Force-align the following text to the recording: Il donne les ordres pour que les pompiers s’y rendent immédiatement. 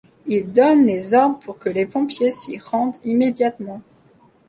Il 0.25 0.51
donne 0.51 0.87
les 0.87 1.13
ordres 1.13 1.37
pour 1.41 1.59
que 1.59 1.69
les 1.69 1.85
pompiers 1.85 2.31
s’y 2.31 2.57
rendent 2.57 2.97
immédiatement. 3.05 3.83